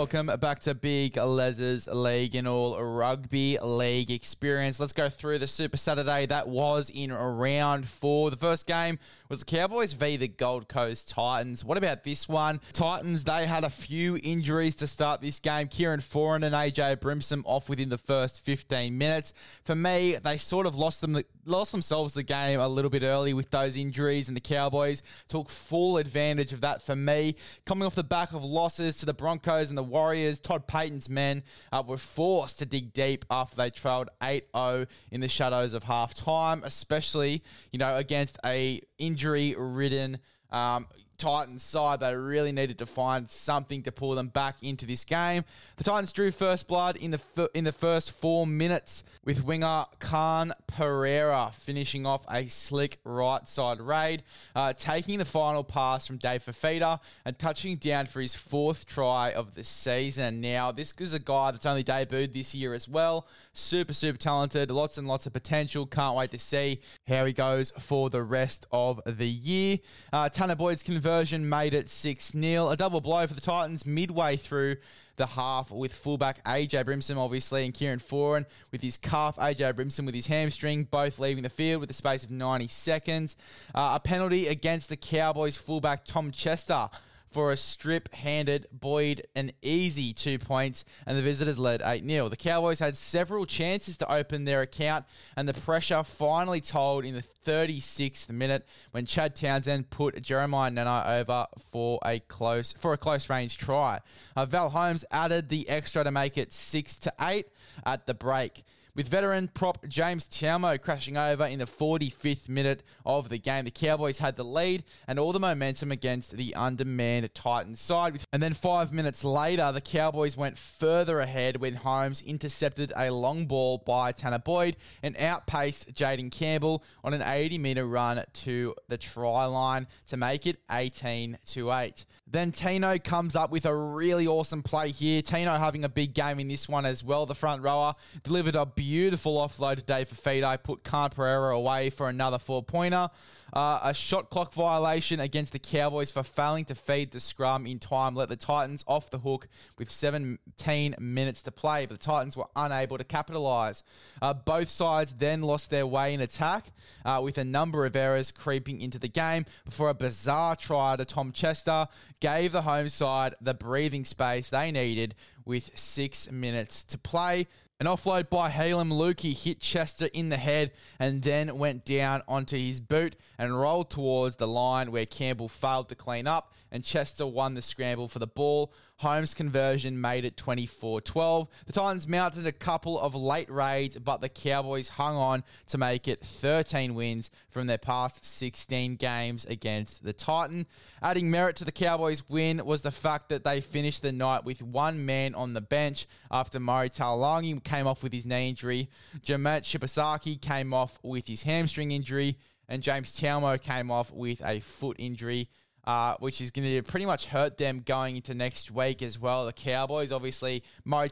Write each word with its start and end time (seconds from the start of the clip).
welcome 0.00 0.28
back 0.40 0.58
to 0.58 0.74
Big 0.74 1.18
Les's 1.18 1.86
League 1.86 2.34
and 2.34 2.48
all 2.48 2.82
rugby 2.82 3.58
league 3.62 4.10
experience. 4.10 4.80
Let's 4.80 4.94
go 4.94 5.10
through 5.10 5.40
the 5.40 5.46
Super 5.46 5.76
Saturday 5.76 6.24
that 6.24 6.48
was 6.48 6.88
in 6.88 7.12
round 7.12 7.86
four. 7.86 8.30
The 8.30 8.38
first 8.38 8.66
game 8.66 8.98
was 9.30 9.38
the 9.38 9.44
Cowboys 9.44 9.92
v 9.92 10.16
the 10.16 10.26
Gold 10.26 10.68
Coast 10.68 11.08
Titans. 11.08 11.64
What 11.64 11.78
about 11.78 12.02
this 12.02 12.28
one? 12.28 12.60
Titans, 12.72 13.22
they 13.22 13.46
had 13.46 13.62
a 13.62 13.70
few 13.70 14.18
injuries 14.24 14.74
to 14.76 14.88
start 14.88 15.20
this 15.20 15.38
game. 15.38 15.68
Kieran 15.68 16.00
Foran 16.00 16.44
and 16.44 16.52
AJ 16.52 16.96
Brimson 16.96 17.44
off 17.46 17.68
within 17.68 17.90
the 17.90 17.96
first 17.96 18.40
15 18.40 18.98
minutes. 18.98 19.32
For 19.62 19.76
me, 19.76 20.16
they 20.16 20.36
sort 20.36 20.66
of 20.66 20.74
lost 20.74 21.00
them 21.00 21.22
lost 21.46 21.70
themselves 21.70 22.12
the 22.12 22.24
game 22.24 22.58
a 22.58 22.66
little 22.66 22.90
bit 22.90 23.04
early 23.04 23.32
with 23.32 23.50
those 23.50 23.76
injuries, 23.76 24.26
and 24.26 24.36
the 24.36 24.40
Cowboys 24.40 25.00
took 25.28 25.48
full 25.48 25.96
advantage 25.96 26.52
of 26.52 26.60
that 26.62 26.82
for 26.82 26.96
me. 26.96 27.36
Coming 27.64 27.86
off 27.86 27.94
the 27.94 28.02
back 28.02 28.32
of 28.32 28.42
losses 28.42 28.96
to 28.98 29.06
the 29.06 29.14
Broncos 29.14 29.68
and 29.68 29.78
the 29.78 29.82
Warriors, 29.84 30.40
Todd 30.40 30.66
Payten's 30.66 31.08
men 31.08 31.44
uh, 31.70 31.84
were 31.86 31.96
forced 31.96 32.58
to 32.58 32.66
dig 32.66 32.92
deep 32.92 33.24
after 33.30 33.56
they 33.56 33.70
trailed 33.70 34.08
8 34.20 34.44
0 34.56 34.86
in 35.12 35.20
the 35.20 35.28
shadows 35.28 35.72
of 35.72 35.84
half 35.84 36.14
time, 36.14 36.62
especially, 36.64 37.44
you 37.70 37.78
know, 37.78 37.94
against 37.94 38.36
a 38.44 38.80
injury 39.00 39.54
ridden. 39.58 40.18
Um, 40.50 40.86
Titans 41.20 41.62
side, 41.62 42.00
they 42.00 42.16
really 42.16 42.50
needed 42.50 42.78
to 42.78 42.86
find 42.86 43.30
something 43.30 43.82
to 43.82 43.92
pull 43.92 44.14
them 44.14 44.28
back 44.28 44.56
into 44.62 44.86
this 44.86 45.04
game. 45.04 45.44
The 45.76 45.84
Titans 45.84 46.12
drew 46.12 46.32
first 46.32 46.66
blood 46.66 46.96
in 46.96 47.10
the 47.10 47.50
in 47.54 47.64
the 47.64 47.72
first 47.72 48.12
four 48.12 48.46
minutes 48.46 49.04
with 49.24 49.44
winger 49.44 49.84
Khan 49.98 50.52
Pereira 50.76 51.52
finishing 51.58 52.06
off 52.06 52.24
a 52.30 52.46
slick 52.48 52.98
right 53.04 53.48
side 53.48 53.80
raid, 53.80 54.22
uh, 54.54 54.72
taking 54.72 55.18
the 55.18 55.24
final 55.24 55.64
pass 55.64 56.06
from 56.06 56.16
Dave 56.16 56.44
Fifita 56.44 57.00
and 57.24 57.38
touching 57.38 57.76
down 57.76 58.06
for 58.06 58.20
his 58.20 58.34
fourth 58.34 58.86
try 58.86 59.32
of 59.32 59.54
the 59.54 59.64
season. 59.64 60.40
Now, 60.40 60.72
this 60.72 60.94
is 60.98 61.14
a 61.14 61.18
guy 61.18 61.50
that's 61.50 61.66
only 61.66 61.84
debuted 61.84 62.32
this 62.34 62.54
year 62.54 62.74
as 62.74 62.88
well. 62.88 63.26
Super, 63.52 63.92
super 63.92 64.18
talented, 64.18 64.70
lots 64.70 64.98
and 64.98 65.08
lots 65.08 65.26
of 65.26 65.32
potential. 65.32 65.86
Can't 65.86 66.16
wait 66.16 66.30
to 66.30 66.38
see 66.38 66.80
how 67.08 67.24
he 67.24 67.32
goes 67.32 67.70
for 67.78 68.10
the 68.10 68.22
rest 68.22 68.66
of 68.70 69.00
the 69.04 69.28
year. 69.28 69.78
Uh, 70.12 70.28
Tanah 70.28 70.56
Boyd's 70.56 70.82
conversion 70.82 71.48
made 71.48 71.74
it 71.74 71.88
6 71.88 72.32
0. 72.32 72.68
A 72.68 72.76
double 72.76 73.00
blow 73.00 73.26
for 73.26 73.34
the 73.34 73.40
Titans 73.40 73.84
midway 73.84 74.36
through 74.36 74.76
the 75.20 75.26
half 75.26 75.70
with 75.70 75.92
fullback 75.92 76.42
AJ 76.44 76.84
Brimson, 76.84 77.18
obviously, 77.18 77.64
and 77.64 77.74
Kieran 77.74 78.00
Foran 78.00 78.46
with 78.72 78.80
his 78.80 78.96
calf, 78.96 79.36
AJ 79.36 79.74
Brimson 79.74 80.06
with 80.06 80.14
his 80.14 80.26
hamstring, 80.26 80.59
both 80.90 81.18
leaving 81.18 81.42
the 81.42 81.50
field 81.50 81.80
with 81.80 81.88
the 81.88 81.94
space 81.94 82.24
of 82.24 82.30
90 82.30 82.68
seconds. 82.68 83.36
Uh, 83.74 83.92
a 83.94 84.00
penalty 84.00 84.46
against 84.46 84.88
the 84.88 84.96
Cowboys 84.96 85.56
fullback 85.56 86.04
Tom 86.04 86.30
Chester 86.30 86.88
for 87.30 87.52
a 87.52 87.56
strip 87.56 88.12
handed 88.12 88.66
Boyd 88.72 89.26
an 89.34 89.52
easy 89.62 90.12
two 90.12 90.38
points, 90.38 90.84
and 91.06 91.16
the 91.16 91.22
visitors 91.22 91.58
led 91.58 91.80
8 91.84 92.04
0. 92.04 92.28
The 92.28 92.36
Cowboys 92.36 92.80
had 92.80 92.96
several 92.96 93.46
chances 93.46 93.96
to 93.98 94.12
open 94.12 94.44
their 94.44 94.62
account, 94.62 95.06
and 95.36 95.48
the 95.48 95.54
pressure 95.54 96.02
finally 96.02 96.60
told 96.60 97.04
in 97.04 97.14
the 97.14 97.24
36th 97.46 98.28
minute 98.30 98.66
when 98.90 99.06
Chad 99.06 99.36
Townsend 99.36 99.90
put 99.90 100.20
Jeremiah 100.22 100.70
Nanai 100.70 101.20
over 101.20 101.46
for 101.70 102.00
a 102.04 102.18
close 102.20 102.72
for 102.72 102.92
a 102.92 102.98
close 102.98 103.30
range 103.30 103.58
try. 103.58 104.00
Uh, 104.36 104.46
Val 104.46 104.70
Holmes 104.70 105.04
added 105.10 105.48
the 105.48 105.68
extra 105.68 106.04
to 106.04 106.10
make 106.10 106.36
it 106.36 106.52
6 106.52 106.96
to 106.96 107.12
8 107.20 107.46
at 107.86 108.06
the 108.06 108.14
break 108.14 108.64
with 108.94 109.08
veteran 109.08 109.48
prop 109.48 109.86
James 109.88 110.26
Tamou 110.26 110.80
crashing 110.80 111.16
over 111.16 111.44
in 111.46 111.58
the 111.58 111.66
45th 111.66 112.48
minute 112.48 112.82
of 113.04 113.28
the 113.28 113.38
game. 113.38 113.64
The 113.64 113.70
Cowboys 113.70 114.18
had 114.18 114.36
the 114.36 114.44
lead 114.44 114.84
and 115.06 115.18
all 115.18 115.32
the 115.32 115.40
momentum 115.40 115.92
against 115.92 116.36
the 116.36 116.54
undermanned 116.54 117.32
Titans 117.34 117.80
side. 117.80 118.20
And 118.32 118.42
then 118.42 118.54
five 118.54 118.92
minutes 118.92 119.24
later, 119.24 119.72
the 119.72 119.80
Cowboys 119.80 120.36
went 120.36 120.58
further 120.58 121.20
ahead 121.20 121.56
when 121.56 121.76
Holmes 121.76 122.22
intercepted 122.22 122.92
a 122.96 123.10
long 123.10 123.46
ball 123.46 123.78
by 123.78 124.12
Tanah 124.12 124.44
Boyd 124.44 124.76
and 125.02 125.16
outpaced 125.16 125.92
Jayden 125.94 126.30
Campbell 126.30 126.82
on 127.04 127.14
an 127.14 127.22
80 127.22 127.58
metre 127.58 127.86
run 127.86 128.24
to 128.32 128.74
the 128.88 128.98
try 128.98 129.44
line 129.44 129.86
to 130.08 130.16
make 130.16 130.46
it 130.46 130.58
18 130.70 131.38
to 131.46 131.72
8. 131.72 132.04
Then 132.32 132.52
Tino 132.52 132.96
comes 132.98 133.34
up 133.34 133.50
with 133.50 133.66
a 133.66 133.74
really 133.74 134.28
awesome 134.28 134.62
play 134.62 134.92
here. 134.92 135.20
Tino 135.20 135.58
having 135.58 135.82
a 135.84 135.88
big 135.88 136.14
game 136.14 136.38
in 136.38 136.46
this 136.46 136.68
one 136.68 136.86
as 136.86 137.02
well. 137.02 137.26
The 137.26 137.34
front 137.34 137.62
rower 137.62 137.96
delivered 138.22 138.54
a 138.54 138.66
beautiful 138.66 139.36
offload 139.36 139.76
today 139.76 140.04
for 140.04 140.14
Fido, 140.14 140.56
put 140.56 140.84
Khan 140.84 141.10
Pereira 141.10 141.56
away 141.56 141.90
for 141.90 142.08
another 142.08 142.38
four 142.38 142.62
pointer. 142.62 143.08
Uh, 143.52 143.80
a 143.82 143.94
shot 143.94 144.30
clock 144.30 144.52
violation 144.52 145.20
against 145.20 145.52
the 145.52 145.58
Cowboys 145.58 146.10
for 146.10 146.22
failing 146.22 146.64
to 146.66 146.74
feed 146.74 147.10
the 147.10 147.20
scrum 147.20 147.66
in 147.66 147.78
time 147.78 148.14
let 148.14 148.28
the 148.28 148.36
Titans 148.36 148.84
off 148.86 149.10
the 149.10 149.18
hook 149.18 149.48
with 149.78 149.90
17 149.90 150.94
minutes 150.98 151.42
to 151.42 151.50
play, 151.50 151.86
but 151.86 151.98
the 151.98 152.04
Titans 152.04 152.36
were 152.36 152.46
unable 152.56 152.98
to 152.98 153.04
capitalise. 153.04 153.82
Uh, 154.22 154.34
both 154.34 154.68
sides 154.68 155.14
then 155.14 155.42
lost 155.42 155.70
their 155.70 155.86
way 155.86 156.14
in 156.14 156.20
attack 156.20 156.66
uh, 157.04 157.20
with 157.22 157.38
a 157.38 157.44
number 157.44 157.86
of 157.86 157.96
errors 157.96 158.30
creeping 158.30 158.80
into 158.80 158.98
the 158.98 159.08
game 159.08 159.44
before 159.64 159.90
a 159.90 159.94
bizarre 159.94 160.56
try 160.56 160.96
to 160.96 161.04
Tom 161.04 161.32
Chester 161.32 161.88
gave 162.20 162.52
the 162.52 162.62
home 162.62 162.88
side 162.88 163.34
the 163.40 163.54
breathing 163.54 164.04
space 164.04 164.50
they 164.50 164.70
needed 164.70 165.14
with 165.44 165.70
six 165.74 166.30
minutes 166.30 166.82
to 166.84 166.98
play. 166.98 167.48
An 167.80 167.86
offload 167.86 168.28
by 168.28 168.50
Heilum 168.50 168.92
Luki 168.92 169.34
hit 169.34 169.58
Chester 169.58 170.10
in 170.12 170.28
the 170.28 170.36
head 170.36 170.72
and 170.98 171.22
then 171.22 171.56
went 171.56 171.86
down 171.86 172.22
onto 172.28 172.58
his 172.58 172.78
boot 172.78 173.16
and 173.38 173.58
rolled 173.58 173.88
towards 173.88 174.36
the 174.36 174.46
line 174.46 174.92
where 174.92 175.06
Campbell 175.06 175.48
failed 175.48 175.88
to 175.88 175.94
clean 175.94 176.26
up 176.26 176.52
and 176.72 176.84
Chester 176.84 177.26
won 177.26 177.54
the 177.54 177.62
scramble 177.62 178.08
for 178.08 178.18
the 178.18 178.26
ball. 178.26 178.72
Holmes' 178.96 179.32
conversion 179.32 179.98
made 179.98 180.26
it 180.26 180.36
24 180.36 181.00
12. 181.00 181.48
The 181.66 181.72
Titans 181.72 182.06
mounted 182.06 182.46
a 182.46 182.52
couple 182.52 183.00
of 183.00 183.14
late 183.14 183.50
raids, 183.50 183.96
but 183.96 184.20
the 184.20 184.28
Cowboys 184.28 184.88
hung 184.88 185.16
on 185.16 185.42
to 185.68 185.78
make 185.78 186.06
it 186.06 186.20
13 186.20 186.94
wins 186.94 187.30
from 187.48 187.66
their 187.66 187.78
past 187.78 188.24
16 188.26 188.96
games 188.96 189.46
against 189.46 190.04
the 190.04 190.12
Titan. 190.12 190.66
Adding 191.02 191.30
merit 191.30 191.56
to 191.56 191.64
the 191.64 191.72
Cowboys' 191.72 192.28
win 192.28 192.62
was 192.66 192.82
the 192.82 192.90
fact 192.90 193.30
that 193.30 193.42
they 193.42 193.62
finished 193.62 194.02
the 194.02 194.12
night 194.12 194.44
with 194.44 194.60
one 194.60 195.06
man 195.06 195.34
on 195.34 195.54
the 195.54 195.62
bench 195.62 196.06
after 196.30 196.60
Murray 196.60 196.90
Taulagi 196.90 197.64
came 197.64 197.86
off 197.86 198.02
with 198.02 198.12
his 198.12 198.26
knee 198.26 198.50
injury. 198.50 198.90
Jamal 199.22 199.60
Shibasaki 199.60 200.38
came 200.38 200.74
off 200.74 200.98
with 201.02 201.26
his 201.26 201.42
hamstring 201.42 201.90
injury, 201.90 202.36
and 202.68 202.82
James 202.82 203.18
Tamou 203.18 203.60
came 203.60 203.90
off 203.90 204.12
with 204.12 204.42
a 204.44 204.60
foot 204.60 204.96
injury 204.98 205.48
uh, 205.84 206.14
which 206.20 206.40
is 206.40 206.50
going 206.50 206.68
to 206.68 206.82
pretty 206.82 207.06
much 207.06 207.26
hurt 207.26 207.56
them 207.58 207.82
going 207.84 208.16
into 208.16 208.34
next 208.34 208.70
week 208.70 209.02
as 209.02 209.18
well. 209.18 209.46
The 209.46 209.52
Cowboys, 209.52 210.12
obviously, 210.12 210.62
Mo 210.84 211.08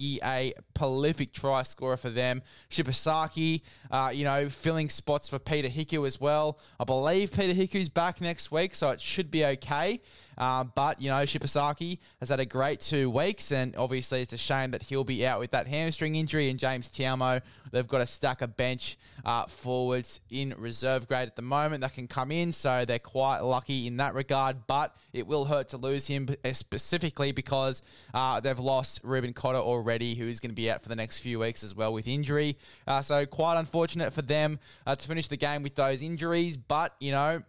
a 0.00 0.54
prolific 0.74 1.32
try 1.32 1.62
scorer 1.62 1.96
for 1.96 2.10
them. 2.10 2.42
Shibasaki, 2.70 3.62
uh, 3.90 4.10
you 4.12 4.24
know, 4.24 4.48
filling 4.48 4.88
spots 4.88 5.28
for 5.28 5.38
Peta 5.38 5.68
Hiku 5.68 6.06
as 6.06 6.20
well. 6.20 6.58
I 6.78 6.84
believe 6.84 7.32
Peta 7.32 7.54
Hiku's 7.54 7.88
back 7.88 8.20
next 8.20 8.50
week, 8.50 8.74
so 8.74 8.90
it 8.90 9.00
should 9.00 9.30
be 9.30 9.44
okay. 9.44 10.00
Uh, 10.40 10.64
but, 10.64 11.02
you 11.02 11.10
know, 11.10 11.22
Shibasaki 11.22 11.98
has 12.18 12.30
had 12.30 12.40
a 12.40 12.46
great 12.46 12.80
two 12.80 13.10
weeks, 13.10 13.52
and 13.52 13.76
obviously 13.76 14.22
it's 14.22 14.32
a 14.32 14.38
shame 14.38 14.70
that 14.70 14.84
he'll 14.84 15.04
be 15.04 15.26
out 15.26 15.38
with 15.38 15.50
that 15.50 15.68
hamstring 15.68 16.16
injury. 16.16 16.48
And 16.48 16.58
James 16.58 16.88
Tamou, 16.88 17.42
they've 17.70 17.86
got 17.86 18.00
a 18.00 18.06
stack 18.06 18.40
of 18.40 18.56
bench 18.56 18.96
uh, 19.26 19.44
forwards 19.44 20.20
in 20.30 20.54
reserve 20.56 21.06
grade 21.06 21.28
at 21.28 21.36
the 21.36 21.42
moment 21.42 21.82
that 21.82 21.92
can 21.92 22.08
come 22.08 22.32
in, 22.32 22.52
so 22.52 22.86
they're 22.86 22.98
quite 22.98 23.40
lucky 23.40 23.86
in 23.86 23.98
that 23.98 24.14
regard. 24.14 24.66
But 24.66 24.96
it 25.12 25.26
will 25.26 25.44
hurt 25.44 25.68
to 25.68 25.76
lose 25.76 26.06
him 26.06 26.34
uh, 26.42 26.54
specifically 26.54 27.32
because 27.32 27.82
uh, 28.14 28.40
they've 28.40 28.58
lost 28.58 29.00
Reuben 29.02 29.34
Cotter 29.34 29.58
already, 29.58 30.14
who 30.14 30.26
is 30.26 30.40
going 30.40 30.52
to 30.52 30.56
be 30.56 30.70
out 30.70 30.82
for 30.82 30.88
the 30.88 30.96
next 30.96 31.18
few 31.18 31.38
weeks 31.38 31.62
as 31.62 31.74
well 31.74 31.92
with 31.92 32.08
injury. 32.08 32.56
Uh, 32.86 33.02
so 33.02 33.26
quite 33.26 33.58
unfortunate 33.58 34.14
for 34.14 34.22
them 34.22 34.58
uh, 34.86 34.96
to 34.96 35.06
finish 35.06 35.28
the 35.28 35.36
game 35.36 35.62
with 35.62 35.74
those 35.74 36.00
injuries, 36.00 36.56
but, 36.56 36.94
you 36.98 37.12
know, 37.12 37.42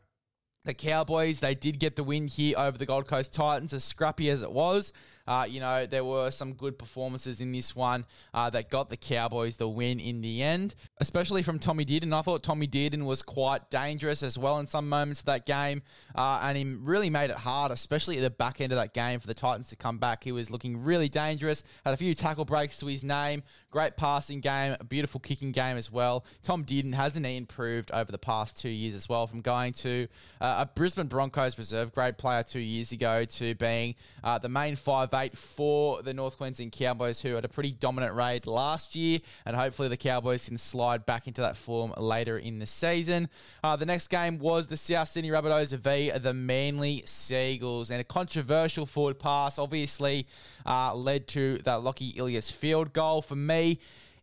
the 0.63 0.73
Cowboys, 0.73 1.39
they 1.39 1.55
did 1.55 1.79
get 1.79 1.95
the 1.95 2.03
win 2.03 2.27
here 2.27 2.55
over 2.57 2.77
the 2.77 2.85
Gold 2.85 3.07
Coast 3.07 3.33
Titans, 3.33 3.73
as 3.73 3.83
scrappy 3.83 4.29
as 4.29 4.41
it 4.43 4.51
was. 4.51 4.93
Uh, 5.27 5.45
you 5.47 5.59
know, 5.59 5.85
there 5.85 6.03
were 6.03 6.31
some 6.31 6.53
good 6.53 6.77
performances 6.77 7.41
in 7.41 7.51
this 7.51 7.75
one 7.75 8.05
uh, 8.33 8.49
that 8.49 8.69
got 8.69 8.89
the 8.89 8.97
Cowboys 8.97 9.57
the 9.57 9.69
win 9.69 9.99
in 9.99 10.21
the 10.21 10.41
end, 10.41 10.75
especially 10.99 11.43
from 11.43 11.59
Tommy 11.59 11.85
Dearden. 11.85 12.13
I 12.13 12.21
thought 12.21 12.43
Tommy 12.43 12.67
Dearden 12.67 13.03
was 13.03 13.21
quite 13.21 13.69
dangerous 13.69 14.23
as 14.23 14.37
well 14.37 14.59
in 14.59 14.67
some 14.67 14.89
moments 14.89 15.21
of 15.21 15.27
that 15.27 15.45
game, 15.45 15.83
uh, 16.15 16.39
and 16.43 16.57
he 16.57 16.75
really 16.79 17.09
made 17.09 17.29
it 17.29 17.37
hard, 17.37 17.71
especially 17.71 18.17
at 18.17 18.21
the 18.21 18.29
back 18.29 18.61
end 18.61 18.71
of 18.71 18.77
that 18.77 18.93
game 18.93 19.19
for 19.19 19.27
the 19.27 19.33
Titans 19.33 19.69
to 19.69 19.75
come 19.75 19.99
back. 19.99 20.23
He 20.23 20.31
was 20.31 20.49
looking 20.49 20.83
really 20.83 21.09
dangerous, 21.09 21.63
had 21.85 21.93
a 21.93 21.97
few 21.97 22.15
tackle 22.15 22.45
breaks 22.45 22.77
to 22.79 22.87
his 22.87 23.03
name, 23.03 23.43
great 23.71 23.97
passing 23.97 24.39
game, 24.39 24.75
a 24.79 24.83
beautiful 24.83 25.19
kicking 25.19 25.51
game 25.51 25.77
as 25.77 25.91
well. 25.91 26.25
Tom 26.43 26.63
Dearden 26.63 26.93
hasn't 26.93 27.25
he 27.25 27.37
improved 27.37 27.91
over 27.91 28.11
the 28.11 28.17
past 28.17 28.59
two 28.59 28.69
years 28.69 28.93
as 28.93 29.09
well, 29.09 29.27
from 29.27 29.41
going 29.41 29.73
to 29.73 30.07
uh, 30.39 30.57
a 30.59 30.65
Brisbane 30.65 31.07
Broncos 31.07 31.57
reserve 31.57 31.93
grade 31.93 32.17
player 32.17 32.43
two 32.43 32.59
years 32.59 32.91
ago 32.91 33.25
to 33.25 33.55
being 33.55 33.95
uh, 34.23 34.37
the 34.37 34.49
main 34.49 34.75
five 34.75 35.01
5'8 35.09 35.37
for 35.37 36.01
the 36.01 36.13
North 36.13 36.37
Queensland 36.37 36.71
Cowboys, 36.71 37.21
who 37.21 37.35
had 37.35 37.45
a 37.45 37.49
pretty 37.49 37.71
dominant 37.71 38.15
raid 38.15 38.45
last 38.45 38.95
year, 38.95 39.19
and 39.45 39.55
hopefully 39.55 39.87
the 39.87 39.97
Cowboys 39.97 40.47
can 40.47 40.57
slide 40.57 41.05
back 41.05 41.27
into 41.27 41.41
that 41.41 41.57
form 41.57 41.93
later 41.97 42.37
in 42.37 42.59
the 42.59 42.65
season. 42.65 43.29
Uh, 43.63 43.75
the 43.75 43.85
next 43.85 44.07
game 44.07 44.37
was 44.37 44.67
the 44.67 44.77
South 44.77 45.07
Sydney 45.07 45.29
Rabbitohs 45.29 45.75
v 45.77 46.11
the 46.17 46.33
Manly 46.33 47.03
Seagulls, 47.05 47.89
and 47.89 48.01
a 48.01 48.03
controversial 48.03 48.85
forward 48.85 49.19
pass 49.19 49.57
obviously 49.57 50.27
uh, 50.65 50.93
led 50.95 51.27
to 51.29 51.59
that 51.59 51.83
Lockie 51.83 52.13
Ilias 52.17 52.51
field 52.51 52.93
goal. 52.93 53.21
For 53.21 53.35
me, 53.35 53.79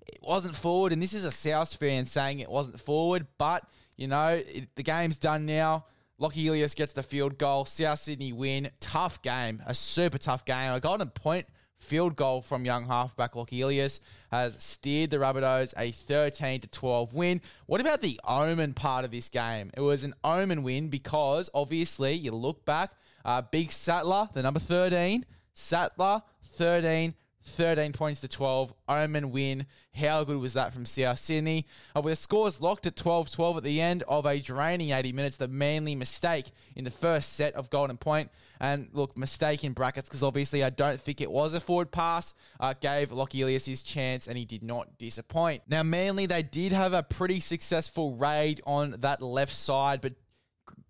it 0.07 0.19
wasn't 0.23 0.55
forward, 0.55 0.93
and 0.93 1.03
this 1.03 1.13
is 1.13 1.25
a 1.25 1.31
South 1.31 1.75
fan 1.75 2.05
saying 2.05 2.41
it 2.41 2.51
wasn't 2.51 2.81
forward, 2.81 3.27
but 3.37 3.65
you 3.97 4.07
know, 4.07 4.29
it, 4.29 4.75
the 4.77 4.83
game's 4.83 5.17
done 5.17 5.45
now. 5.45 5.87
Lockie 6.19 6.47
Ilias 6.47 6.75
gets 6.75 6.93
the 6.93 7.03
field 7.03 7.39
goal. 7.39 7.65
South 7.65 8.01
Sydney 8.01 8.33
win. 8.33 8.71
Tough 8.81 9.23
game. 9.23 9.63
A 9.67 9.75
super 9.75 10.19
tough 10.19 10.45
game. 10.45 10.73
I 10.73 10.81
got 10.81 11.01
A 11.01 11.07
point 11.07 11.47
field 11.79 12.17
goal 12.17 12.43
from 12.43 12.65
young 12.65 12.87
halfback 12.87 13.37
Lockie 13.37 13.61
Ilias 13.61 14.01
has 14.31 14.61
steered 14.63 15.11
the 15.11 15.17
Rabbitohs 15.19 15.75
a 15.77 15.93
13 15.93 16.61
to 16.63 16.67
12 16.67 17.15
win. 17.15 17.41
What 17.67 17.81
about 17.81 18.01
the 18.01 18.21
omen 18.25 18.75
part 18.75 19.05
of 19.05 19.11
this 19.11 19.29
game? 19.29 19.71
It 19.77 19.81
was 19.81 20.05
an 20.05 20.15
omen 20.25 20.63
win 20.63 20.89
because 20.89 21.49
obviously 21.55 22.15
you 22.15 22.33
look 22.33 22.65
back, 22.65 22.91
uh, 23.25 23.43
Big 23.43 23.71
Sattler, 23.71 24.29
the 24.33 24.43
number 24.43 24.61
13, 24.61 25.25
Sattler 25.59 26.23
13 26.45 27.15
13 27.43 27.93
points 27.93 28.21
to 28.21 28.29
12. 28.29 28.75
Omen 28.89 29.31
win. 29.31 29.67
How 29.95 30.23
good 30.23 30.39
was 30.39 30.53
that 30.53 30.73
from 30.73 30.87
South 30.87 31.19
Sydney? 31.19 31.67
Uh, 31.97 32.03
with 32.03 32.19
scores 32.19 32.61
locked 32.61 32.87
at 32.87 32.95
12 32.95 33.31
12 33.31 33.57
at 33.57 33.63
the 33.65 33.81
end 33.81 34.05
of 34.07 34.27
a 34.27 34.39
draining 34.39 34.91
80 34.91 35.13
minutes, 35.13 35.37
the 35.37 35.49
Manly 35.49 35.95
mistake 35.95 36.53
in 36.77 36.85
the 36.85 36.91
first 36.91 37.33
set 37.33 37.55
of 37.55 37.71
Golden 37.71 37.97
Point. 37.97 38.31
And 38.61 38.89
look, 38.93 39.17
mistake 39.17 39.65
in 39.65 39.73
brackets 39.73 40.09
because 40.09 40.23
obviously 40.23 40.63
I 40.63 40.71
don't 40.71 41.01
think 41.01 41.21
it 41.21 41.31
was 41.31 41.55
a 41.55 41.61
forward 41.61 41.91
pass. 41.91 42.35
Uh, 42.61 42.75
gave 42.79 43.11
Lockie 43.11 43.41
Ilias 43.41 43.67
his 43.67 43.83
chance 43.83 44.29
and 44.29 44.37
he 44.37 44.45
did 44.45 44.63
not 44.63 44.99
disappoint. 44.99 45.63
Now, 45.69 45.83
Manly, 45.83 46.27
they 46.27 46.43
did 46.43 46.73
have 46.73 46.93
a 46.93 47.03
pretty 47.03 47.41
successful 47.41 48.15
raid 48.15 48.61
on 48.67 48.97
that 49.01 49.23
left 49.23 49.57
side, 49.57 50.01
but 50.03 50.15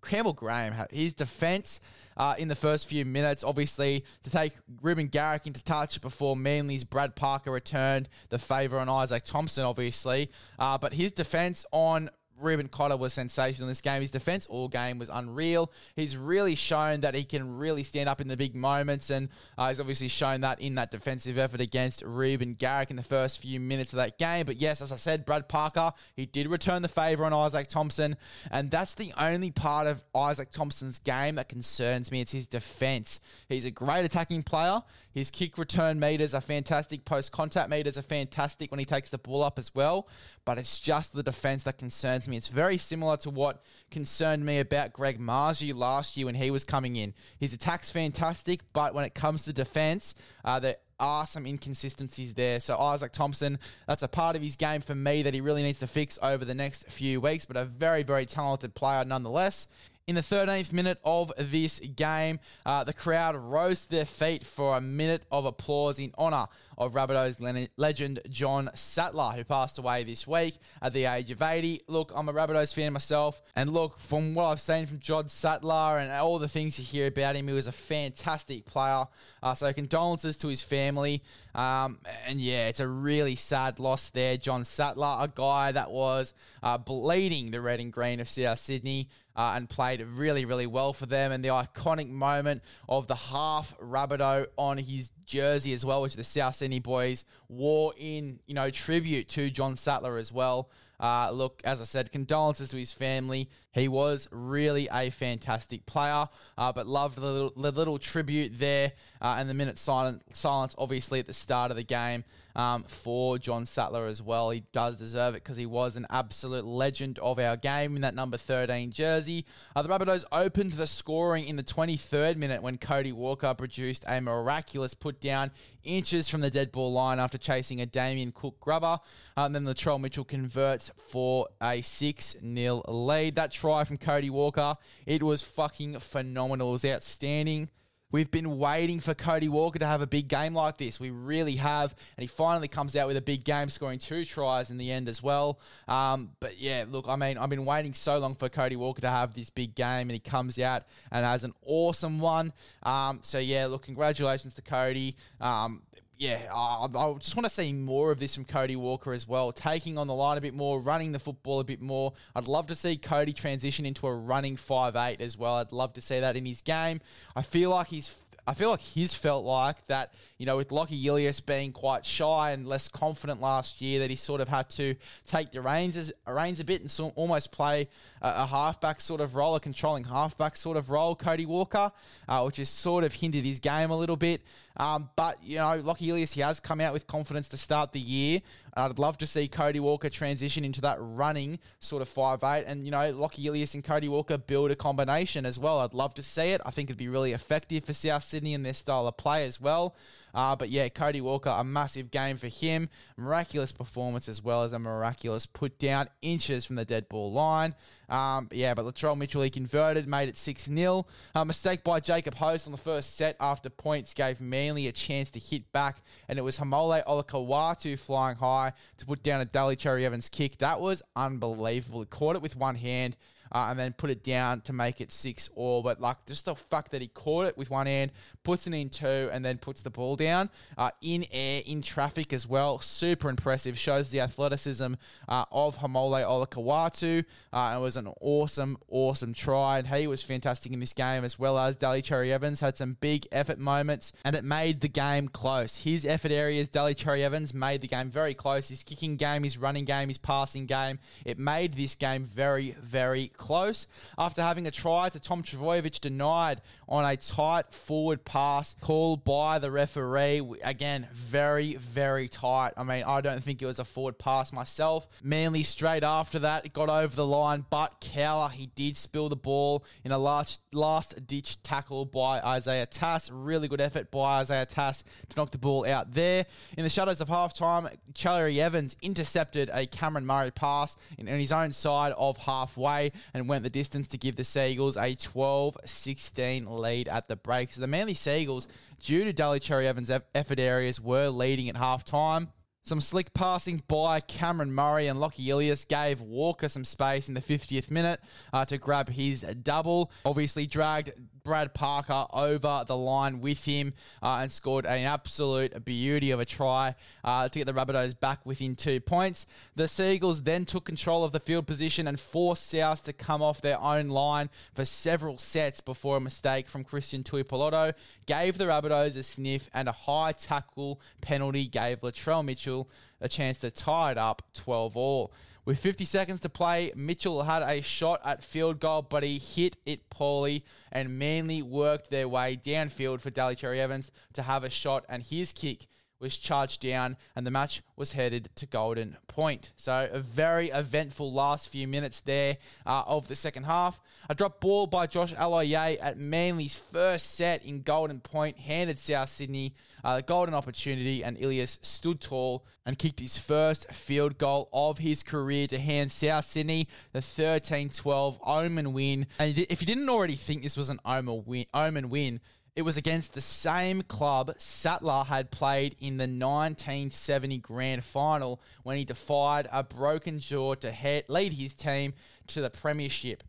Campbell 0.03 0.33
Graham, 0.33 0.73
his 0.91 1.13
defense 1.13 1.79
uh, 2.19 2.35
in 2.37 2.49
the 2.49 2.55
first 2.55 2.85
few 2.85 3.05
minutes. 3.05 3.43
Obviously, 3.43 4.03
to 4.23 4.29
take 4.29 4.53
Reuben 4.81 5.07
Garrick 5.07 5.47
into 5.47 5.63
touch 5.63 5.99
before 6.01 6.35
Manly's 6.35 6.83
Brad 6.83 7.15
Parker 7.15 7.51
returned 7.51 8.09
the 8.27 8.37
favour 8.37 8.77
on 8.77 8.87
Izaac 8.87 9.23
Thompson, 9.23 9.63
obviously. 9.63 10.29
Uh, 10.59 10.77
but 10.77 10.93
his 10.93 11.13
defence 11.13 11.65
on 11.71 12.09
Reuben 12.41 12.67
Cotter 12.67 12.97
was 12.97 13.13
sensational 13.13 13.67
in 13.67 13.71
this 13.71 13.81
game. 13.81 14.01
His 14.01 14.11
defense 14.11 14.47
all 14.47 14.67
game 14.67 14.99
was 14.99 15.09
unreal. 15.09 15.71
He's 15.95 16.15
really 16.17 16.55
shown 16.55 17.01
that 17.01 17.15
he 17.15 17.23
can 17.23 17.57
really 17.57 17.83
stand 17.83 18.09
up 18.09 18.21
in 18.21 18.27
the 18.27 18.37
big 18.37 18.55
moments, 18.55 19.09
and 19.09 19.29
uh, 19.57 19.69
he's 19.69 19.79
obviously 19.79 20.07
shown 20.07 20.41
that 20.41 20.59
in 20.61 20.75
that 20.75 20.91
defensive 20.91 21.37
effort 21.37 21.61
against 21.61 22.01
Reuben 22.03 22.53
Garrick 22.53 22.89
in 22.89 22.95
the 22.95 23.03
first 23.03 23.39
few 23.39 23.59
minutes 23.59 23.93
of 23.93 23.97
that 23.97 24.17
game. 24.17 24.45
But 24.45 24.57
yes, 24.57 24.81
as 24.81 24.91
I 24.91 24.95
said, 24.95 25.25
Brad 25.25 25.47
Parker, 25.47 25.91
he 26.15 26.25
did 26.25 26.47
return 26.47 26.81
the 26.81 26.87
favour 26.87 27.25
on 27.25 27.31
Izaac 27.31 27.67
Thompson, 27.67 28.15
and 28.51 28.71
that's 28.71 28.93
the 28.93 29.13
only 29.17 29.51
part 29.51 29.87
of 29.87 30.03
Izaac 30.15 30.51
Thompson's 30.51 30.99
game 30.99 31.35
that 31.35 31.49
concerns 31.49 32.11
me. 32.11 32.21
It's 32.21 32.31
his 32.31 32.47
defense. 32.47 33.19
He's 33.47 33.65
a 33.65 33.71
great 33.71 34.05
attacking 34.05 34.43
player. 34.43 34.81
His 35.11 35.31
kick 35.31 35.57
return 35.57 35.99
meters 35.99 36.33
are 36.33 36.41
fantastic. 36.41 37.03
Post 37.03 37.31
contact 37.31 37.69
meters 37.69 37.97
are 37.97 38.03
fantastic 38.03 38.71
when 38.71 38.79
he 38.79 38.85
takes 38.85 39.09
the 39.09 39.17
ball 39.17 39.41
up 39.41 39.57
as 39.57 39.73
well. 39.73 40.07
But 40.49 40.57
it's 40.57 40.79
just 40.79 41.13
the 41.13 41.21
defense 41.21 41.61
that 41.65 41.77
concerns 41.77 42.27
me. 42.27 42.35
It's 42.35 42.47
very 42.47 42.79
similar 42.79 43.17
to 43.17 43.29
what 43.29 43.61
concerned 43.91 44.43
me 44.43 44.57
about 44.57 44.93
Greg 44.93 45.19
Marzhew 45.19 45.75
last 45.75 46.17
year 46.17 46.25
when 46.25 46.33
he 46.33 46.49
was 46.49 46.63
coming 46.63 46.95
in. 46.95 47.13
His 47.39 47.53
attack's 47.53 47.91
fantastic, 47.91 48.61
but 48.73 48.95
when 48.95 49.05
it 49.05 49.13
comes 49.13 49.43
to 49.43 49.53
defense, 49.53 50.15
uh, 50.43 50.59
there 50.59 50.77
are 50.99 51.27
some 51.27 51.45
inconsistencies 51.45 52.33
there. 52.33 52.59
So 52.59 52.75
Izaac 52.75 53.11
Thompson, 53.11 53.59
that's 53.85 54.01
a 54.01 54.07
part 54.07 54.35
of 54.35 54.41
his 54.41 54.55
game 54.55 54.81
for 54.81 54.95
me 54.95 55.21
that 55.21 55.35
he 55.35 55.39
really 55.39 55.61
needs 55.61 55.77
to 55.81 55.87
fix 55.87 56.17
over 56.23 56.43
the 56.43 56.55
next 56.55 56.87
few 56.89 57.21
weeks, 57.21 57.45
but 57.45 57.55
a 57.55 57.65
very, 57.65 58.01
very 58.01 58.25
talented 58.25 58.73
player 58.73 59.05
nonetheless. 59.05 59.67
In 60.09 60.15
the 60.15 60.21
13th 60.21 60.73
minute 60.73 60.97
of 61.03 61.31
this 61.37 61.79
game, 61.79 62.39
uh, 62.65 62.83
the 62.83 62.93
crowd 62.93 63.35
rose 63.35 63.83
to 63.83 63.89
their 63.91 64.05
feet 64.05 64.43
for 64.43 64.75
a 64.75 64.81
minute 64.81 65.21
of 65.31 65.45
applause 65.45 65.99
in 65.99 66.15
honour 66.17 66.47
of 66.79 66.93
Rabbitohs 66.93 67.69
legend 67.77 68.19
John 68.27 68.71
Sattler, 68.73 69.33
who 69.35 69.43
passed 69.43 69.77
away 69.77 70.03
this 70.03 70.25
week 70.25 70.57
at 70.81 70.93
the 70.93 71.05
age 71.05 71.29
of 71.29 71.43
80. 71.43 71.81
Look, 71.87 72.11
I'm 72.15 72.27
a 72.27 72.33
Rabbitohs 72.33 72.73
fan 72.73 72.93
myself, 72.93 73.39
and 73.55 73.71
look, 73.71 73.99
from 73.99 74.33
what 74.33 74.45
I've 74.45 74.61
seen 74.61 74.87
from 74.87 74.97
John 74.97 75.29
Sattler 75.29 75.99
and 75.99 76.11
all 76.11 76.39
the 76.39 76.47
things 76.47 76.79
you 76.79 76.85
hear 76.85 77.05
about 77.05 77.35
him, 77.35 77.47
he 77.47 77.53
was 77.53 77.67
a 77.67 77.71
fantastic 77.71 78.65
player. 78.65 79.05
Uh, 79.43 79.53
so 79.53 79.71
condolences 79.73 80.37
to 80.37 80.47
his 80.47 80.63
family. 80.63 81.21
Um, 81.53 81.99
and 82.25 82.41
yeah, 82.41 82.67
it's 82.67 82.79
a 82.79 82.87
really 82.87 83.35
sad 83.35 83.77
loss 83.77 84.09
there. 84.09 84.37
John 84.37 84.65
Sattler, 84.65 85.17
a 85.19 85.27
guy 85.27 85.71
that 85.71 85.91
was 85.91 86.33
uh, 86.63 86.79
bleeding 86.79 87.51
the 87.51 87.61
red 87.61 87.79
and 87.79 87.93
green 87.93 88.19
of 88.19 88.29
South 88.29 88.59
Sydney 88.59 89.09
uh, 89.39 89.53
and 89.55 89.69
played 89.69 90.01
really, 90.01 90.43
really 90.43 90.67
well 90.67 90.91
for 90.91 91.05
them. 91.05 91.31
And 91.31 91.41
the 91.41 91.47
iconic 91.47 92.09
moment 92.09 92.61
of 92.89 93.07
the 93.07 93.15
half 93.15 93.73
Rabbitoh 93.81 94.47
on 94.57 94.77
his 94.77 95.11
jersey 95.25 95.71
as 95.71 95.85
well, 95.85 96.01
which 96.01 96.17
the 96.17 96.25
South 96.25 96.55
Sydney 96.55 96.79
boys 96.79 97.23
wore 97.47 97.93
in, 97.97 98.41
you 98.47 98.53
know, 98.53 98.69
tribute 98.69 99.29
to 99.29 99.49
John 99.49 99.77
Sattler 99.77 100.17
as 100.17 100.33
well. 100.33 100.69
Uh, 100.99 101.31
look, 101.31 101.61
as 101.63 101.79
I 101.79 101.85
said, 101.85 102.11
condolences 102.11 102.67
to 102.71 102.77
his 102.77 102.91
family. 102.91 103.49
He 103.71 103.87
was 103.87 104.27
really 104.31 104.87
a 104.91 105.09
fantastic 105.09 105.85
player, 105.85 106.27
uh, 106.57 106.73
but 106.73 106.87
loved 106.87 107.17
the 107.17 107.21
little, 107.21 107.53
the 107.55 107.71
little 107.71 107.99
tribute 107.99 108.53
there 108.55 108.93
uh, 109.21 109.35
and 109.37 109.49
the 109.49 109.53
minute 109.53 109.77
silent, 109.77 110.23
silence, 110.35 110.73
obviously, 110.77 111.19
at 111.19 111.27
the 111.27 111.33
start 111.33 111.69
of 111.69 111.77
the 111.77 111.83
game 111.83 112.23
um, 112.55 112.83
for 112.87 113.37
John 113.37 113.65
Sattler 113.65 114.07
as 114.07 114.21
well. 114.21 114.49
He 114.49 114.63
does 114.71 114.97
deserve 114.97 115.35
it 115.35 115.43
because 115.43 115.57
he 115.57 115.65
was 115.65 115.95
an 115.95 116.07
absolute 116.09 116.65
legend 116.65 117.19
of 117.19 117.39
our 117.39 117.55
game 117.55 117.95
in 117.95 118.01
that 118.01 118.15
number 118.15 118.37
13 118.37 118.91
jersey. 118.91 119.45
Uh, 119.75 119.81
the 119.81 119.89
Rabbitohs 119.89 120.25
opened 120.31 120.73
the 120.73 120.87
scoring 120.87 121.45
in 121.45 121.55
the 121.55 121.63
23rd 121.63 122.37
minute 122.37 122.61
when 122.61 122.77
Cody 122.77 123.11
Walker 123.11 123.53
produced 123.53 124.03
a 124.07 124.19
miraculous 124.19 124.93
put 124.93 125.21
down 125.21 125.51
inches 125.83 126.27
from 126.27 126.41
the 126.41 126.49
dead 126.49 126.71
ball 126.71 126.91
line 126.91 127.19
after 127.19 127.37
chasing 127.37 127.79
a 127.81 127.85
Damien 127.85 128.31
Cook 128.31 128.59
grubber. 128.59 128.99
Uh, 129.37 129.45
and 129.45 129.55
then 129.55 129.63
Latrell 129.63 129.99
Mitchell 129.99 130.25
converts 130.25 130.91
for 130.97 131.47
a 131.61 131.81
6 131.81 132.35
0 132.41 132.81
lead. 132.87 133.35
That 133.35 133.51
try 133.59 133.83
from 133.83 133.97
Cody 133.97 134.29
Walker, 134.29 134.77
it 135.05 135.23
was 135.23 135.41
fucking 135.41 135.99
phenomenal. 135.99 136.69
It 136.69 136.73
was 136.73 136.85
outstanding. 136.85 137.69
We've 138.11 138.31
been 138.31 138.57
waiting 138.57 138.99
for 138.99 139.13
Cody 139.13 139.49
Walker 139.49 139.77
to 139.77 139.85
have 139.85 140.01
a 140.01 140.07
big 140.07 140.27
game 140.27 140.55
like 140.55 140.79
this. 140.79 140.99
We 140.99 141.11
really 141.11 141.57
have. 141.57 141.93
And 142.17 142.23
he 142.23 142.27
finally 142.27 142.67
comes 142.67 142.95
out 142.95 143.05
with 143.05 143.17
a 143.17 143.21
big 143.21 143.43
game, 143.43 143.69
scoring 143.69 143.99
two 143.99 144.25
tries 144.25 144.71
in 144.71 144.79
the 144.79 144.91
end 144.91 145.07
as 145.07 145.21
well. 145.21 145.59
Um, 145.87 146.31
but 146.39 146.57
yeah, 146.57 146.85
look, 146.89 147.05
I 147.07 147.15
mean, 147.17 147.37
I've 147.37 147.51
been 147.51 147.65
waiting 147.65 147.93
so 147.93 148.17
long 148.17 148.33
for 148.33 148.49
Cody 148.49 148.75
Walker 148.75 149.01
to 149.01 149.09
have 149.09 149.35
this 149.35 149.51
big 149.51 149.75
game, 149.75 150.09
and 150.09 150.11
he 150.11 150.19
comes 150.19 150.57
out 150.57 150.85
and 151.11 151.23
has 151.23 151.43
an 151.43 151.53
awesome 151.63 152.19
one. 152.19 152.51
Um, 152.81 153.19
so 153.21 153.37
yeah, 153.37 153.67
look, 153.67 153.83
congratulations 153.83 154.55
to 154.55 154.63
Cody. 154.63 155.15
Um, 155.39 155.83
yeah, 156.19 156.49
I, 156.53 156.85
I 156.93 157.13
just 157.13 157.37
want 157.37 157.45
to 157.45 157.49
see 157.49 157.71
more 157.71 158.11
of 158.11 158.19
this 158.19 158.35
from 158.35 158.43
Cody 158.43 158.75
Walker 158.75 159.13
as 159.13 159.25
well, 159.25 159.53
taking 159.53 159.97
on 159.97 160.07
the 160.07 160.13
line 160.13 160.37
a 160.37 160.41
bit 160.41 160.53
more, 160.53 160.81
running 160.81 161.13
the 161.13 161.19
football 161.19 161.61
a 161.61 161.63
bit 161.63 161.81
more. 161.81 162.11
I'd 162.35 162.49
love 162.49 162.67
to 162.67 162.75
see 162.75 162.97
Cody 162.97 163.31
transition 163.31 163.85
into 163.85 164.05
a 164.05 164.13
running 164.13 164.57
five 164.57 164.97
eight 164.97 165.21
as 165.21 165.37
well. 165.37 165.55
I'd 165.55 165.71
love 165.71 165.93
to 165.93 166.01
see 166.01 166.19
that 166.19 166.35
in 166.35 166.45
his 166.45 166.59
game. 166.59 166.99
I 167.37 167.41
feel 167.41 167.69
like 167.69 167.87
he's 167.87 168.13
I 168.45 168.53
feel 168.53 168.69
like 168.69 168.81
he's 168.81 169.13
felt 169.13 169.45
like 169.45 169.85
that, 169.87 170.13
you 170.39 170.45
know, 170.45 170.57
with 170.57 170.71
Lockie 170.71 171.07
Ilias 171.07 171.39
being 171.39 171.71
quite 171.71 172.03
shy 172.03 172.51
and 172.51 172.67
less 172.67 172.87
confident 172.89 173.39
last 173.39 173.79
year, 173.79 173.99
that 173.99 174.09
he 174.09 174.15
sort 174.15 174.41
of 174.41 174.47
had 174.47 174.69
to 174.71 174.95
take 175.25 175.51
the 175.51 175.61
reins, 175.61 176.11
reins 176.27 176.59
a 176.59 176.63
bit 176.63 176.81
and 176.81 176.89
so, 176.89 177.09
almost 177.09 177.51
play 177.51 177.87
a, 178.21 178.45
halfback 178.47 179.01
sort 179.01 179.21
of 179.21 179.35
role, 179.35 179.55
a 179.55 179.59
controlling 179.59 180.03
halfback 180.03 180.55
sort 180.55 180.77
of 180.77 180.89
role, 180.89 181.15
Cody 181.15 181.45
Walker, 181.45 181.91
uh, 182.27 182.41
which 182.43 182.57
has 182.57 182.69
sort 182.69 183.03
of 183.03 183.13
hindered 183.13 183.43
his 183.43 183.59
game 183.59 183.91
a 183.91 183.97
little 183.97 184.17
bit. 184.17 184.41
Um, 184.77 185.09
but, 185.15 185.37
you 185.43 185.57
know, 185.57 185.81
Lockie 185.83 186.09
Ilias, 186.09 186.33
he 186.33 186.41
has 186.41 186.59
come 186.59 186.79
out 186.79 186.93
with 186.93 187.05
confidence 187.05 187.49
to 187.49 187.57
start 187.57 187.91
the 187.91 187.99
year. 187.99 188.41
I'd 188.75 188.97
love 188.97 189.17
to 189.17 189.27
see 189.27 189.47
Cody 189.47 189.79
Walker 189.79 190.09
transition 190.09 190.63
into 190.63 190.81
that 190.81 190.97
running 190.99 191.59
sort 191.79 192.01
of 192.01 192.07
five 192.07 192.43
eight, 192.43 192.63
and, 192.65 192.85
you 192.85 192.91
know, 192.91 193.11
Lockie 193.11 193.45
Ilias 193.45 193.73
and 193.73 193.83
Cody 193.83 194.07
Walker 194.07 194.37
build 194.37 194.71
a 194.71 194.75
combination 194.75 195.45
as 195.45 195.59
well. 195.59 195.79
I'd 195.79 195.93
love 195.93 196.13
to 196.13 196.23
see 196.23 196.51
it. 196.51 196.61
I 196.65 196.71
think 196.71 196.89
it'd 196.89 196.97
be 196.97 197.09
really 197.09 197.33
effective 197.33 197.83
for 197.83 197.93
South 197.93 198.23
Sydney 198.23 198.53
and 198.53 198.65
their 198.65 198.73
style 198.73 199.07
of 199.07 199.17
play 199.17 199.45
as 199.45 199.59
well. 199.59 199.95
Uh, 200.33 200.55
but 200.55 200.69
yeah, 200.69 200.89
Cody 200.89 201.21
Walker, 201.21 201.49
a 201.49 201.63
massive 201.63 202.11
game 202.11 202.37
for 202.37 202.47
him. 202.47 202.89
Miraculous 203.17 203.71
performance 203.71 204.27
as 204.27 204.43
well 204.43 204.63
as 204.63 204.73
a 204.73 204.79
miraculous 204.79 205.45
put 205.45 205.79
down 205.79 206.07
inches 206.21 206.65
from 206.65 206.75
the 206.75 206.85
dead 206.85 207.09
ball 207.09 207.31
line. 207.31 207.75
Um, 208.09 208.47
yeah, 208.51 208.73
but 208.73 208.85
Latrell 208.85 209.17
Mitchell, 209.17 209.43
he 209.43 209.49
converted, 209.49 210.07
made 210.07 210.29
it 210.29 210.37
6 210.37 210.63
0. 210.63 211.05
A 211.35 211.45
mistake 211.45 211.83
by 211.83 211.99
Jacob 211.99 212.35
Host 212.35 212.65
on 212.65 212.71
the 212.71 212.77
first 212.77 213.15
set 213.15 213.35
after 213.39 213.69
points 213.69 214.13
gave 214.13 214.41
Manly 214.41 214.87
a 214.87 214.91
chance 214.91 215.29
to 215.31 215.39
hit 215.39 215.71
back, 215.71 216.01
and 216.27 216.39
it 216.39 216.41
was 216.41 216.57
Haumole 216.57 217.03
Olakau'atu 217.05 217.99
flying 217.99 218.37
high 218.37 218.73
to 218.97 219.05
put 219.05 219.21
down 219.21 219.41
a 219.41 219.45
Daly 219.45 219.75
Cherry 219.75 220.05
Evans 220.05 220.27
kick. 220.29 220.57
That 220.57 220.81
was 220.81 221.03
unbelievable. 221.15 222.01
He 222.01 222.07
caught 222.07 222.35
it 222.35 222.41
with 222.41 222.55
one 222.55 222.75
hand. 222.75 223.15
Uh, 223.51 223.67
and 223.69 223.79
then 223.79 223.93
put 223.93 224.09
it 224.09 224.23
down 224.23 224.61
to 224.61 224.73
make 224.73 225.01
it 225.01 225.11
six 225.11 225.49
all. 225.55 225.81
But 225.81 225.99
like 225.99 226.25
just 226.25 226.45
the 226.45 226.55
fact 226.55 226.91
that 226.91 227.01
he 227.01 227.07
caught 227.07 227.47
it 227.47 227.57
with 227.57 227.69
one 227.69 227.87
hand, 227.87 228.11
puts 228.43 228.67
it 228.67 228.73
in 228.73 228.89
two, 228.89 229.29
and 229.31 229.43
then 229.43 229.57
puts 229.57 229.81
the 229.81 229.89
ball 229.89 230.15
down 230.15 230.49
uh, 230.77 230.91
in 231.01 231.25
air, 231.31 231.61
in 231.65 231.81
traffic 231.81 232.33
as 232.33 232.47
well. 232.47 232.79
Super 232.79 233.29
impressive. 233.29 233.77
Shows 233.77 234.09
the 234.09 234.21
athleticism 234.21 234.93
uh, 235.27 235.45
of 235.51 235.77
Haumole 235.77 236.23
Olakau'atu. 236.23 237.25
Uh, 237.51 237.75
it 237.77 237.81
was 237.81 237.97
an 237.97 238.09
awesome, 238.21 238.77
awesome 238.89 239.33
try. 239.33 239.79
And 239.79 239.87
he 239.87 240.07
was 240.07 240.21
fantastic 240.21 240.71
in 240.71 240.79
this 240.79 240.93
game, 240.93 241.23
as 241.23 241.39
well 241.39 241.57
as 241.57 241.75
Daly 241.75 242.01
Cherry 242.01 242.31
Evans 242.31 242.59
had 242.59 242.77
some 242.77 242.97
big 242.99 243.27
effort 243.31 243.59
moments, 243.59 244.13
and 244.23 244.35
it 244.35 244.43
made 244.43 244.81
the 244.81 244.87
game 244.87 245.27
close. 245.27 245.77
His 245.77 246.05
effort 246.05 246.31
areas, 246.31 246.67
Daly 246.67 246.93
Cherry 246.93 247.23
Evans, 247.23 247.53
made 247.53 247.81
the 247.81 247.87
game 247.87 248.09
very 248.09 248.33
close. 248.33 248.69
His 248.69 248.83
kicking 248.83 249.15
game, 249.15 249.43
his 249.43 249.57
running 249.57 249.85
game, 249.85 250.09
his 250.09 250.17
passing 250.17 250.65
game, 250.65 250.99
it 251.25 251.37
made 251.39 251.73
this 251.73 251.95
game 251.95 252.25
very, 252.25 252.75
very 252.81 253.31
close. 253.39 253.87
After 254.17 254.43
having 254.43 254.67
a 254.67 254.71
try 254.71 255.09
to 255.09 255.19
Tom 255.19 255.41
Trbojevic 255.41 255.99
denied 256.01 256.61
on 256.87 257.05
a 257.05 257.17
tight 257.17 257.73
forward 257.73 258.25
pass 258.25 258.75
called 258.81 259.23
by 259.23 259.57
the 259.57 259.71
referee. 259.71 260.43
Again, 260.63 261.07
very, 261.13 261.75
very 261.75 262.27
tight. 262.27 262.73
I 262.77 262.83
mean, 262.83 263.03
I 263.03 263.21
don't 263.21 263.43
think 263.43 263.61
it 263.61 263.65
was 263.65 263.79
a 263.79 263.85
forward 263.85 264.19
pass 264.19 264.53
myself. 264.53 265.07
Manly 265.23 265.63
straight 265.63 266.03
after 266.03 266.39
that 266.39 266.65
it 266.65 266.73
got 266.73 266.89
over 266.89 267.15
the 267.15 267.25
line, 267.25 267.65
but 267.69 267.99
Cowler, 268.01 268.49
he 268.49 268.67
did 268.75 268.97
spill 268.97 269.29
the 269.29 269.35
ball 269.35 269.83
in 270.03 270.11
a 270.11 270.17
last, 270.17 270.59
last 270.73 271.25
ditch 271.25 271.61
tackle 271.63 272.05
by 272.05 272.41
Isaiah 272.41 272.85
Tass. 272.85 273.31
Really 273.31 273.67
good 273.67 273.81
effort 273.81 274.11
by 274.11 274.41
Isaiah 274.41 274.65
Tass 274.65 275.03
to 275.29 275.37
knock 275.37 275.51
the 275.51 275.57
ball 275.57 275.87
out 275.87 276.13
there. 276.13 276.45
In 276.77 276.83
the 276.83 276.89
shadows 276.89 277.21
of 277.21 277.29
halftime, 277.29 277.95
Cherry 278.13 278.59
Evans 278.59 278.95
intercepted 279.01 279.69
a 279.73 279.87
Cameron 279.87 280.25
Murray 280.25 280.51
pass 280.51 280.95
in, 281.17 281.27
in 281.27 281.39
his 281.39 281.51
own 281.51 281.71
side 281.71 282.13
of 282.17 282.37
halfway 282.37 283.11
and 283.33 283.47
went 283.47 283.63
the 283.63 283.69
distance 283.69 284.07
to 284.09 284.17
give 284.17 284.35
the 284.35 284.43
Seagulls 284.43 284.97
a 284.97 285.15
12 285.15 285.77
16 285.85 286.65
lead 286.65 287.07
at 287.07 287.27
the 287.27 287.35
break. 287.35 287.71
So 287.71 287.81
the 287.81 287.87
Manly 287.87 288.13
Seagulls, 288.13 288.67
due 288.99 289.23
to 289.23 289.33
Daly 289.33 289.59
Cherry 289.59 289.87
Evans' 289.87 290.11
effort 290.35 290.59
areas, 290.59 290.99
were 290.99 291.29
leading 291.29 291.69
at 291.69 291.77
half 291.77 292.03
time. 292.03 292.49
Some 292.85 293.01
slick 293.01 293.33
passing 293.33 293.83
by 293.87 294.19
Cameron 294.19 294.73
Murray 294.73 295.07
and 295.07 295.19
Lockie 295.19 295.49
Ilias 295.49 295.85
gave 295.85 296.21
Walker 296.21 296.67
some 296.67 296.85
space 296.85 297.27
in 297.27 297.35
the 297.35 297.41
50th 297.41 297.91
minute 297.91 298.19
uh, 298.51 298.65
to 298.65 298.77
grab 298.77 299.09
his 299.09 299.41
double. 299.61 300.11
Obviously, 300.25 300.65
dragged 300.65 301.11
Brad 301.43 301.73
Parker 301.73 302.25
over 302.31 302.83
the 302.85 302.95
line 302.95 303.41
with 303.41 303.65
him 303.65 303.93
uh, 304.21 304.39
and 304.41 304.51
scored 304.51 304.85
an 304.85 305.05
absolute 305.05 305.83
beauty 305.83 306.31
of 306.31 306.39
a 306.39 306.45
try 306.45 306.95
uh, 307.23 307.49
to 307.49 307.59
get 307.59 307.65
the 307.65 307.73
Rabbitohs 307.73 308.19
back 308.19 308.45
within 308.45 308.75
two 308.75 308.99
points. 308.99 309.45
The 309.75 309.87
Seagulls 309.87 310.43
then 310.43 310.65
took 310.65 310.85
control 310.85 311.23
of 311.23 311.31
the 311.31 311.39
field 311.39 311.67
position 311.67 312.07
and 312.07 312.19
forced 312.19 312.69
South 312.69 313.03
to 313.03 313.13
come 313.13 313.41
off 313.41 313.61
their 313.61 313.81
own 313.81 314.09
line 314.09 314.49
for 314.73 314.85
several 314.85 315.37
sets 315.37 315.81
before 315.81 316.17
a 316.17 316.21
mistake 316.21 316.69
from 316.69 316.83
Christian 316.83 317.23
Tuipulotu 317.23 317.93
gave 318.25 318.57
the 318.57 318.65
Rabbitohs 318.65 319.17
a 319.17 319.23
sniff 319.23 319.69
and 319.73 319.89
a 319.89 319.91
high 319.91 320.33
tackle 320.33 321.01
penalty 321.21 321.65
gave 321.65 322.01
Latrell 322.01 322.45
Mitchell 322.45 322.78
a 323.19 323.27
chance 323.27 323.59
to 323.59 323.71
tie 323.71 324.11
it 324.11 324.17
up 324.17 324.43
12 324.53 324.95
all. 324.95 325.33
With 325.65 325.79
50 325.79 326.05
seconds 326.05 326.39
to 326.41 326.49
play, 326.49 326.91
Mitchell 326.95 327.43
had 327.43 327.61
a 327.61 327.81
shot 327.81 328.21
at 328.23 328.43
field 328.43 328.79
goal, 328.79 329.01
but 329.01 329.23
he 329.23 329.37
hit 329.37 329.75
it 329.85 330.09
poorly, 330.09 330.65
and 330.91 331.19
Manly 331.19 331.61
worked 331.61 332.09
their 332.09 332.27
way 332.27 332.55
downfield 332.57 333.21
for 333.21 333.29
Daly 333.29 333.55
Cherry 333.55 333.79
Evans 333.79 334.09
to 334.33 334.43
have 334.43 334.63
a 334.63 334.69
shot, 334.69 335.05
and 335.09 335.21
his 335.21 335.51
kick 335.51 335.85
was 336.19 336.37
charged 336.37 336.81
down, 336.81 337.17
and 337.35 337.45
the 337.45 337.51
match 337.51 337.81
was 337.95 338.11
headed 338.11 338.49
to 338.55 338.65
Golden 338.65 339.17
Point. 339.27 339.71
So 339.77 340.09
a 340.11 340.19
very 340.19 340.69
eventful 340.69 341.31
last 341.31 341.69
few 341.69 341.87
minutes 341.87 342.21
there 342.21 342.57
uh, 342.85 343.03
of 343.07 343.27
the 343.27 343.35
second 343.35 343.63
half. 343.63 343.99
A 344.29 344.35
drop 344.35 344.59
ball 344.59 344.87
by 344.87 345.07
Josh 345.07 345.33
Aloiai 345.33 345.97
at 346.01 346.17
Manly's 346.17 346.75
first 346.75 347.35
set 347.35 347.63
in 347.63 347.81
Golden 347.81 348.19
Point 348.19 348.57
handed 348.57 348.99
South 348.99 349.29
Sydney 349.29 349.73
uh, 350.03 350.17
the 350.17 350.21
golden 350.21 350.55
opportunity, 350.55 351.23
and 351.23 351.37
Ilias 351.37 351.77
stood 351.81 352.21
tall 352.21 352.65
and 352.85 352.97
kicked 352.97 353.19
his 353.19 353.37
first 353.37 353.91
field 353.91 354.37
goal 354.37 354.69
of 354.73 354.99
his 354.99 355.23
career 355.23 355.67
to 355.67 355.77
hand 355.77 356.11
South 356.11 356.45
Sydney 356.45 356.87
the 357.11 357.19
13-12 357.19 358.39
Omen 358.43 358.93
win. 358.93 359.27
And 359.37 359.57
if 359.57 359.81
you 359.81 359.87
didn't 359.87 360.09
already 360.09 360.35
think 360.35 360.63
this 360.63 360.77
was 360.77 360.89
an 360.89 360.99
Omen 361.05 361.43
win, 361.45 361.65
Omen 361.73 362.09
win 362.09 362.39
it 362.75 362.83
was 362.83 362.97
against 362.97 363.33
the 363.33 363.41
same 363.41 364.01
club 364.03 364.53
Sattler 364.57 365.23
had 365.25 365.51
played 365.51 365.95
in 365.99 366.17
the 366.17 366.23
1970 366.23 367.57
Grand 367.59 368.03
Final 368.03 368.61
when 368.83 368.97
he 368.97 369.05
defied 369.05 369.67
a 369.71 369.83
broken 369.83 370.39
jaw 370.39 370.75
to 370.75 370.91
head, 370.91 371.25
lead 371.29 371.53
his 371.53 371.73
team 371.73 372.13
to 372.47 372.61
the 372.61 372.69
Premiership. 372.69 373.43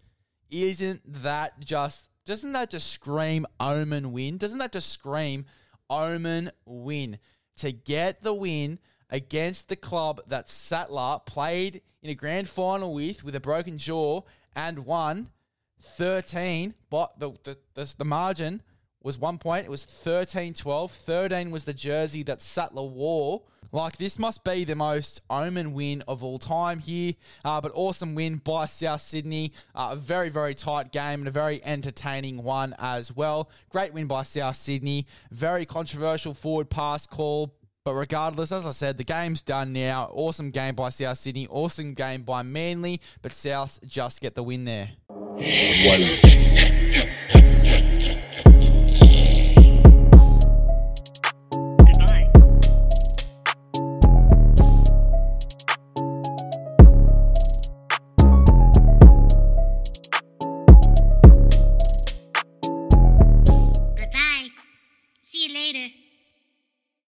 Isn't 0.50 1.00
that 1.22 1.60
just 1.60 2.08
doesn't 2.24 2.52
that 2.52 2.70
just 2.70 2.88
scream 2.88 3.46
Omen 3.58 4.12
win? 4.12 4.36
Doesn't 4.36 4.58
that 4.58 4.72
just 4.72 4.90
scream 4.90 5.46
Omen 5.88 6.50
win? 6.64 7.18
To 7.58 7.72
get 7.72 8.22
the 8.22 8.34
win 8.34 8.78
against 9.10 9.68
the 9.68 9.76
club 9.76 10.20
that 10.28 10.48
Sattler 10.48 11.18
played 11.26 11.82
in 12.02 12.10
a 12.10 12.14
grand 12.14 12.48
final 12.48 12.94
with 12.94 13.24
with 13.24 13.34
a 13.34 13.40
broken 13.40 13.78
jaw 13.78 14.22
and 14.54 14.80
won 14.80 15.30
13 15.82 16.74
but 16.90 17.18
the, 17.18 17.32
the, 17.44 17.58
the, 17.74 17.94
the 17.98 18.04
margin 18.04 18.62
was 19.02 19.18
one 19.18 19.38
point. 19.38 19.66
It 19.66 19.70
was 19.70 19.84
13 19.84 20.54
12. 20.54 20.92
13 20.92 21.50
was 21.50 21.64
the 21.64 21.74
jersey 21.74 22.22
that 22.24 22.42
Sattler 22.42 22.84
wore. 22.84 23.42
Like, 23.72 23.98
this 23.98 24.18
must 24.18 24.42
be 24.42 24.64
the 24.64 24.74
most 24.74 25.20
omen 25.30 25.72
win 25.74 26.02
of 26.08 26.24
all 26.24 26.40
time 26.40 26.80
here. 26.80 27.14
Uh, 27.44 27.60
but 27.60 27.70
awesome 27.74 28.16
win 28.16 28.36
by 28.36 28.66
South 28.66 29.00
Sydney. 29.00 29.52
Uh, 29.74 29.90
a 29.92 29.96
very, 29.96 30.28
very 30.28 30.54
tight 30.54 30.90
game 30.90 31.20
and 31.20 31.28
a 31.28 31.30
very 31.30 31.64
entertaining 31.64 32.42
one 32.42 32.74
as 32.78 33.14
well. 33.14 33.48
Great 33.68 33.92
win 33.92 34.06
by 34.08 34.24
South 34.24 34.56
Sydney. 34.56 35.06
Very 35.30 35.66
controversial 35.66 36.34
forward 36.34 36.68
pass 36.68 37.06
call. 37.06 37.54
But 37.84 37.94
regardless, 37.94 38.52
as 38.52 38.66
I 38.66 38.72
said, 38.72 38.98
the 38.98 39.04
game's 39.04 39.40
done 39.40 39.72
now. 39.72 40.10
Awesome 40.12 40.50
game 40.50 40.74
by 40.74 40.90
South 40.90 41.18
Sydney. 41.18 41.46
Awesome 41.48 41.94
game 41.94 42.22
by 42.22 42.42
Manly. 42.42 43.00
But 43.22 43.32
South 43.32 43.78
just 43.86 44.20
get 44.20 44.34
the 44.34 44.42
win 44.42 44.64
there. 44.64 44.90